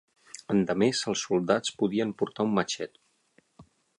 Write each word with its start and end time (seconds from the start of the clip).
Endemés 0.53 1.01
els 1.11 1.25
soldats 1.27 1.75
podien 1.83 2.15
portar 2.21 2.47
un 2.49 2.57
matxet. 2.61 2.97